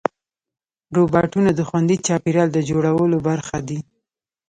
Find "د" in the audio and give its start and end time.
1.55-1.59, 2.53-2.57